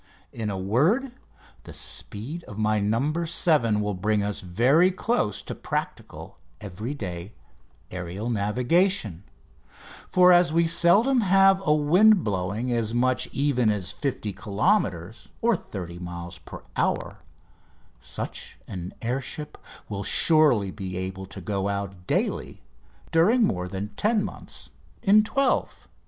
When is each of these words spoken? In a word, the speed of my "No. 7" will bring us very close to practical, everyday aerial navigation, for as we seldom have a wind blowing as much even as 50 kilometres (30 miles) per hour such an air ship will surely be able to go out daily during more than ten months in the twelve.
In 0.33 0.49
a 0.49 0.57
word, 0.57 1.11
the 1.63 1.75
speed 1.75 2.43
of 2.45 2.57
my 2.57 2.79
"No. 2.79 3.23
7" 3.23 3.81
will 3.81 3.93
bring 3.93 4.23
us 4.23 4.41
very 4.41 4.89
close 4.89 5.43
to 5.43 5.53
practical, 5.53 6.39
everyday 6.59 7.33
aerial 7.91 8.27
navigation, 8.27 9.23
for 10.09 10.33
as 10.33 10.51
we 10.51 10.65
seldom 10.65 11.21
have 11.21 11.61
a 11.63 11.75
wind 11.75 12.23
blowing 12.23 12.71
as 12.73 12.95
much 12.95 13.27
even 13.31 13.69
as 13.69 13.91
50 13.91 14.33
kilometres 14.33 15.29
(30 15.43 15.99
miles) 15.99 16.39
per 16.39 16.63
hour 16.75 17.19
such 17.99 18.57
an 18.67 18.93
air 19.03 19.21
ship 19.21 19.55
will 19.87 20.03
surely 20.03 20.71
be 20.71 20.97
able 20.97 21.27
to 21.27 21.41
go 21.41 21.69
out 21.69 22.07
daily 22.07 22.63
during 23.11 23.43
more 23.43 23.67
than 23.67 23.89
ten 23.89 24.23
months 24.23 24.71
in 25.03 25.17
the 25.17 25.23
twelve. 25.29 25.87